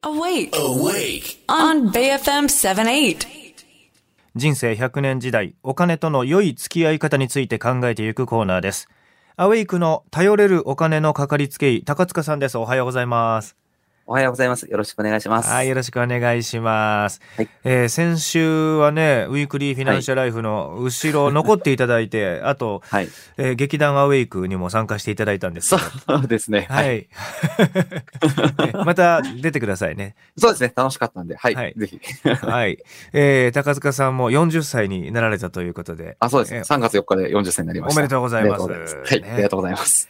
[0.00, 0.52] Awake.
[0.52, 1.38] Awake.
[1.48, 3.26] On BFM 78.
[4.36, 8.88] 人生100年時代お金との良い付き合い方について考えていくコーナーです
[9.34, 13.56] アウェイクの頼れるお金のかかりつけ医高塚さんですおはようございます
[14.10, 14.62] おはようございます。
[14.62, 15.50] よろしくお願いします。
[15.50, 23.08] はいよろしくお願いします、はいえー先週はねウィークリーフィナンシャルライフの後ろ残っていただいて、 あと、はい。
[23.36, 25.76] えー劇団アウェイクにも参加していただいたんですそ
[26.22, 26.66] うですね。
[26.70, 27.06] ははい。
[28.86, 30.72] また出てくださいねそうですね。
[30.74, 31.54] 楽しかったんで、はい。
[31.54, 32.00] はいぜひ。
[32.24, 32.78] はい、
[33.12, 36.60] えー高塚さんも40歳になられたということであ、そうですね。
[36.60, 38.00] え3月4日で40歳になりました。
[38.00, 39.22] おめでとうございますありがとうございますはい。
[39.22, 40.08] ねありがとうございます。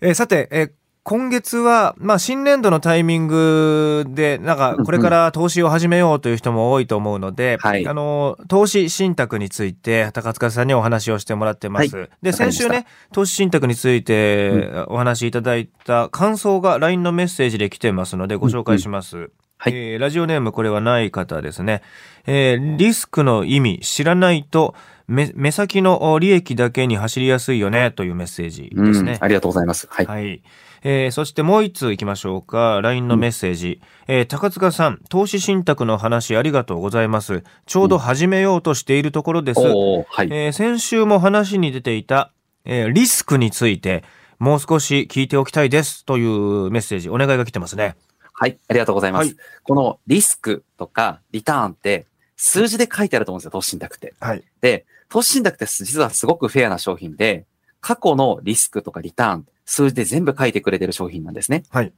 [0.00, 0.70] えーさて、えー
[1.08, 11.96] 今月は、まあ、新年度のタイミングで、なんか、これから投資を始めようという人も多いと思うので、はいあの、投資信託について、高塚さんにお話をしてもらってます。
[11.96, 19.30] はいで、先週ね、投資信託についてお話しいただいた感想が LINE のメッセージで来てますので、ご紹介します。
[19.58, 21.82] はいえーラジオネームこれはない方ですね。
[22.26, 24.74] えーリスクの意味知らないと
[25.08, 29.12] 目目先のお利益だけに走りやすいよねというメッセージですね。
[29.12, 29.24] うん。
[29.24, 29.86] ありがとうございます。
[29.90, 30.06] はい。
[30.06, 30.42] はい。
[30.82, 32.80] えーそしてもう一通行きましょうか。
[32.82, 33.80] LINE のメッセージ。
[34.08, 37.44] えー高塚さん、投資信託の話ありがとうございます。
[37.66, 39.60] ちょうど始めようとしているところです。
[39.60, 40.28] おーはい。
[40.30, 42.32] えー先週も話に出ていた、
[42.64, 44.02] えーリスクについて、
[44.38, 47.96] もう少し聞いておきたいですというメッセージ、お願いが来てますね。
[48.32, 48.58] はい。
[48.68, 49.26] ありがとうございます。
[49.28, 54.14] はいこのリスクとかリターンって数字で書いてあると思うんですよ、投資信託って。
[54.20, 54.44] はい。
[54.60, 57.46] で、投資信託って実はすごくフェアな商品で、
[57.80, 61.62] 過去のリスクとかリターン、数字で全部書いてくれてる商品なんですね。
[61.70, 61.92] はい。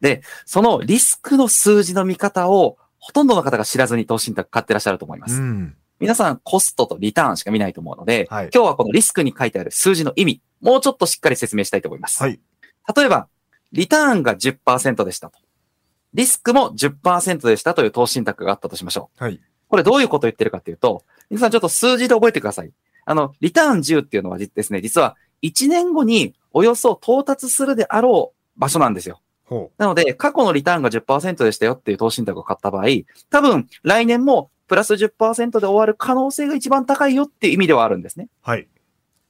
[0.00, 5.40] で、そのリスクの数字の見方を、ほとんどの方が知らずに投資信託買ってらっしゃると思います。
[5.40, 5.76] うん。
[6.00, 12.22] 皆さんコストとリターンしか見ないと思うので、はい今日はこのリスクに書いてある数字の意味、もうちょっとしっかり説明したいと思います。
[12.22, 12.40] はい。
[12.96, 13.28] 例えば、
[13.72, 15.38] リターンが10%でしたと。
[16.14, 19.24] リスクも10%でしたという投資信託があったとしましょう。
[19.24, 19.40] はい。
[19.68, 22.70] これどういうことを言ってるかっていうと、皆さんちょっと数字で覚えてください。
[23.06, 29.20] あの、リターン10っていうのはですね、実は1年後におよそ到達するであろう場所なんですよ。
[29.44, 32.86] ほなので、過去のリターンが10%でしたよっていう投資信託を買った場合、
[33.30, 38.28] 多分来年もプラス10%で終わる可能性が一番高いよっていう意味ではあるんですね。
[38.46, 38.50] う。
[38.50, 38.68] はい。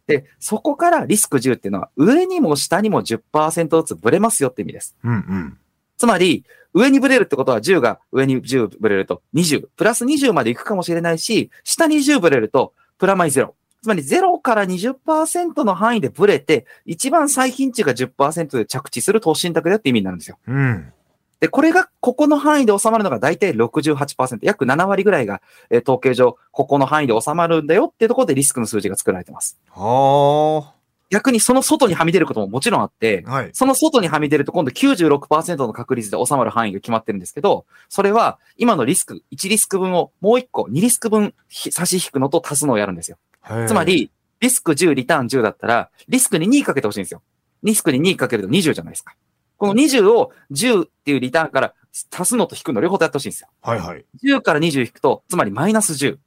[0.07, 4.95] で、そこからリスク10っていうのは上にも下にも10%ずつブレますよって意味です。
[5.03, 5.59] うんうん。
[5.97, 6.45] つまり、
[6.75, 13.53] 上にブレるってことは10が上に10ブレると20、プラス20までいくかもしれないし、下に10ブレるとプラマイ0。
[13.83, 20.39] つまり0から20%の範囲でブレて、一番最近値が10%で着地する投資信託だよって意味になるんですよ。
[20.49, 20.93] うん。
[21.39, 29.61] で、これがここの範囲で収まるのが大体68%、約7割ぐらいが、えー統計上、ここの範囲で収まるんだよっていうところでリスクの数字が作られてます。
[29.69, 30.74] は
[31.11, 33.51] 逆にその外にはみ出ることももちろんあってあ。、はい。
[33.53, 43.19] その外にはみ出ると今度96%の確率で収まる範囲が決まってるんですけど、それは今のリスク、1リスク分をもう1個、2リスク分ひ差し引くのと足すのをやるんですよ。
[43.67, 44.11] つま、り、
[44.41, 47.23] リスク10、リターン10だったら、リスクに2かけてほしいんですよ。
[47.63, 49.15] リスクに2かけると20じゃないですか。
[49.57, 51.75] この20を10っていうリターンから
[52.11, 53.49] 足すのと引くの両方とやってほしいんですよ。
[53.63, 54.05] はいはい。
[54.23, 56.19] 10から20引くと、つまりマイナス10。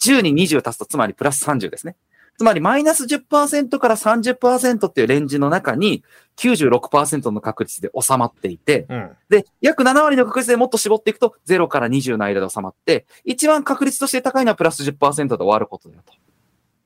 [0.00, 1.96] 10に20足すと、つまりプラス30ですね。
[2.36, 6.02] つまりマイナス10%から30%っていうレンジの中に
[6.36, 9.10] 96%の確率で収まっていて、うん。
[9.28, 16.12] で、約7割の確率でもっと絞っていくと0から20の間で収まって、一番確率として高いのはプラス10%で終わることだよと。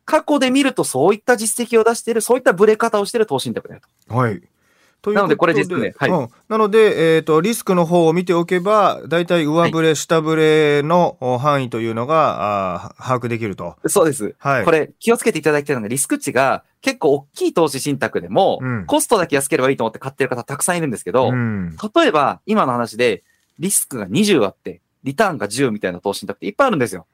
[0.05, 4.15] 過去で見るとそういった実績を出している、そういったブレ方をしている投資信託だよと。
[4.15, 4.43] はい。
[5.01, 13.77] というなのでこれ実ねはいうん、なので、えっ、と、リスクの方を見ておけば、だいたい上振れ、下振れのお範囲というのが、あー把握できると。
[13.87, 14.35] そうです。
[14.39, 14.65] はい。
[14.65, 21.77] これ気をつけていただきたいのが、リスク値が結構大きい投資信託でも、うんコストだけ安ければいいと思って買ってる方たくさんいるんですけど、うん。
[21.95, 23.23] 例えば今の話で
[23.59, 27.07] リスクが20あって、リターンが10みたいな投資信託っていっぱいあるんですよ。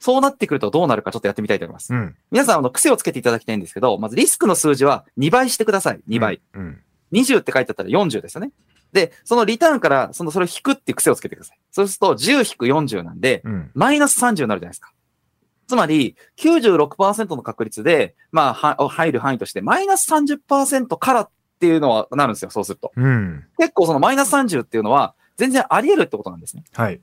[0.00, 1.92] そうなってくるとどうなるかちょっとやってみたいと思います。
[1.92, 2.16] うん。
[2.30, 6.00] 皆さん、あの、癖をつけていただきたいんですけど、まずリスクの数字は2倍してください。
[6.08, 6.40] 2倍。
[6.54, 6.80] うん。
[7.12, 8.52] 20って書いてあったら40ですよね。
[8.92, 11.58] で、そのリターンから、その、それを引くっていう癖をつけてください。
[11.70, 13.70] そうすると、10引く40なんで、うん。
[13.74, 14.92] マイナス30になるじゃないですか。
[15.68, 21.30] つまり、96%の確率で、まあ、は入る範囲として、マイナス30%からっ
[21.60, 22.90] ていうのはなるんですよ、そうすると。
[22.96, 23.44] うん。
[23.56, 26.64] 結構そのマイナス30っていうのは、全然あり得るってことなんですね。
[26.74, 27.00] はい。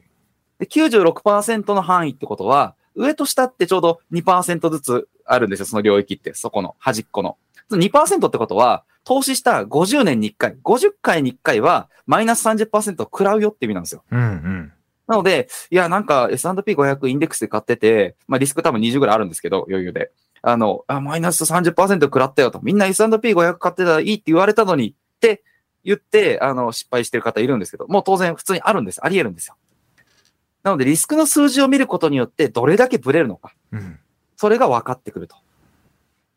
[0.59, 7.37] で、96%の範囲ってことは、上と下ってちょうど2%ずつあるんですよ、その領域って、そこの端っこの。
[7.71, 14.03] 2%ってことは、投資した50年に1回、50回に1回は、マイナス30%を食らうよって意味なんですよ。
[14.11, 14.73] うんうん。
[15.07, 20.11] なので、いや、なんか S&P500 インデックスで買ってて、まあリスク多分20ぐらいあるんですけど、余裕で。
[20.41, 22.59] あの、あマイナス30%食らったよと。
[22.61, 25.41] みんな S&P500 買ってたらいいって言われたのにって
[25.85, 28.99] 言って、あの、失敗してる方いるんですけど、もう当然普通にあるんです。
[29.01, 29.55] あり得るんですよ。
[30.63, 33.53] なので、リスクの数字を見ることによって、どれだけブレるのか。
[33.71, 33.99] うん。
[34.35, 35.37] それが分かってくると。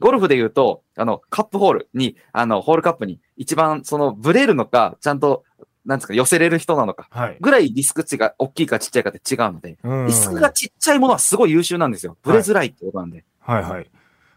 [0.01, 5.45] ゴルフで言うと、あの、カップホールに、あの、ホールカップに一番そのブレるのか、ちゃんと、
[5.87, 7.37] なんですか、寄せれる人なのか、はい。
[7.41, 12.17] ぐらいリスク値が大きいかちっちゃいかって違うので、うんリスクがちっちゃいものはすごい優秀なんですよ。
[12.23, 13.25] ブレづらいってことなんで。
[13.41, 13.91] はいはい。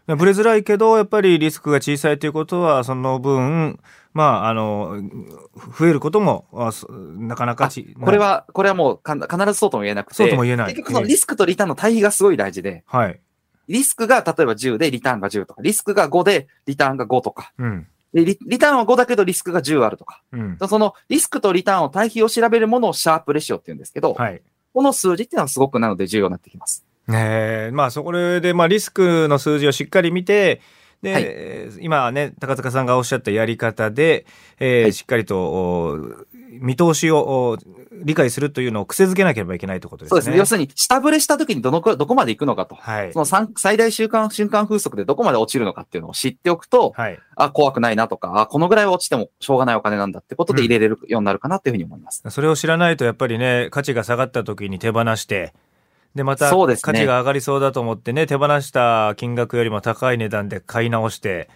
[0.06, 3.78] でブレづらいけど、やっぱりリスクが小さいということは、その分、
[4.12, 5.00] まあ、あの、
[5.78, 6.46] 増えることも、
[7.18, 13.20] なかなかち、これは、これはもう必ずそうとも言えなくて、そうとも言えない結局そのリスクとリターンの対比がすごい大事で、はい。
[13.68, 17.86] リスクが例えば10でリターンが10とか、リスクが5でリターンが5とか、うん。
[18.12, 20.58] でリリターンは5だけどリスクが10あるとか、うん。
[20.68, 24.42] そのリスクとリターンを対比を調べるものをシャープレシオって言うんですけど、はい。
[24.72, 26.84] この数字っていうのはすごくなので重要になってきます。
[27.06, 30.60] ねえ、まあ、そこで、まあ、リスクの数字をしっかり見て、
[31.02, 34.24] で、はい今ね、高塚さんがおっしゃったやり方で、
[34.58, 35.98] えーはいしっかりと、お
[36.60, 37.58] 見通しをお
[37.92, 40.10] 理解するというのを癖づけなければいけないということですね。
[40.10, 40.36] そうですね。
[40.38, 42.74] 要するに、下振れした時にどのくらい、どこまで行くのかと。
[42.74, 43.20] はいそ。
[43.20, 47.18] の最最大瞬間、瞬間風速でどこまで落ちるのかっていうのを知っておくと、はい。
[47.36, 52.22] あ、怖くないなとか、あ、このぐらいは落ちてもしょうがないお金なんだってことで入れれるようになるかなっていうふうに思います。
[52.28, 55.52] それを知らないとやっぱりね価値が下がった時に手放して
[56.14, 61.48] でまた価値が上がりそうだと思ってね手放した金額よりも高い値段で買い直してで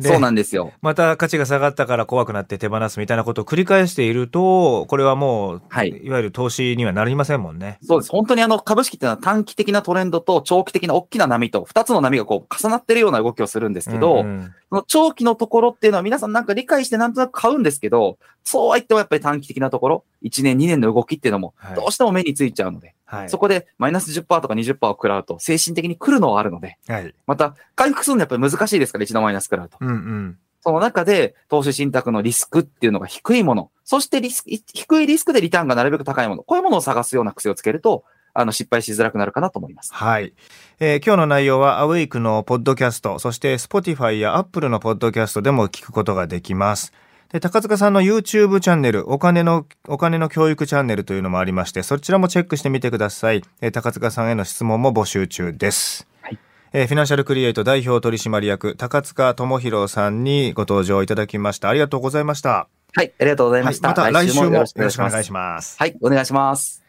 [0.00, 0.72] そうなんですよ。
[0.82, 7.78] また価値が下がったから怖くなって手放すみたいなことを繰り返しているとこれはもう、はいいわゆる投資にはなりませんもんね。
[7.82, 8.10] そうです。
[8.10, 22.95] 本当にあの株式っていうのは短期的なトレンドと長期的な大きな波と二つの波がこう重なってるような動きをするんですけど、うんうんその長期のところっていうのは皆さんなんか理解してなんとなく買うんですけど、そうは言ってもやっぱり短期的なところ、1年2年の動きっていうのもはいどうしても目についちゃうので、はい
[23.28, 27.14] そこでマイナス10%とか20%を食らうと精神的に来るのはあるので、はい。
[27.26, 28.98] また回復するのはやっぱり難しいですか？
[28.98, 29.76] ら、一度マイナス食らうと。
[29.80, 30.38] うんうん。
[30.62, 38.02] その中で投資信託のリスクっていうのが低いもの、そしてリスク、低いリスクでリターンがなるべく高いもの、こういうものを探すような癖をつけると、
[38.34, 39.94] あの、失敗しづらくなるかなと思います。
[39.94, 40.34] はい、
[40.80, 46.92] えー今日の内容はアウェイクのポッドキャストそして Spotify や Apple のポッドキャストでも聞くことができます。
[47.32, 53.42] で高塚さんの YouTube チャンネルお金のお金の教育チャンネルというのもありましてそちらもチェックしてみてください。
[53.60, 56.06] えー高塚さんへの質問も募集中です。
[56.22, 56.38] はい
[56.72, 61.68] えーフィナンシャルクリエイト代表取締役高塚智博さんにご登場いただきました。
[61.68, 62.68] ありがとうございました。
[62.94, 63.88] はい、ありがとうございました。
[63.88, 64.88] はい、また来週もよろしくお願
[65.20, 65.24] い。
[65.24, 65.76] します。
[65.78, 66.85] はい、お願いします。